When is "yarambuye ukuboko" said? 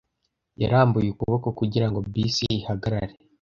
0.61-1.47